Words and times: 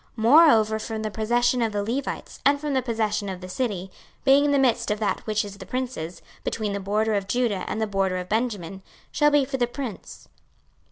26:048:022 0.17 0.23
Moreover 0.23 0.79
from 0.79 1.01
the 1.03 1.11
possession 1.11 1.61
of 1.61 1.73
the 1.73 1.83
Levites, 1.83 2.39
and 2.43 2.59
from 2.59 2.73
the 2.73 2.81
possession 2.81 3.29
of 3.29 3.39
the 3.39 3.47
city, 3.47 3.91
being 4.23 4.45
in 4.45 4.51
the 4.51 4.57
midst 4.57 4.89
of 4.89 4.97
that 4.99 5.19
which 5.27 5.45
is 5.45 5.59
the 5.59 5.65
prince's, 5.67 6.23
between 6.43 6.73
the 6.73 6.79
border 6.79 7.13
of 7.13 7.27
Judah 7.27 7.63
and 7.67 7.79
the 7.79 7.85
border 7.85 8.17
of 8.17 8.27
Benjamin, 8.27 8.81
shall 9.11 9.29
be 9.29 9.45
for 9.45 9.57
the 9.57 9.67
prince. 9.67 10.27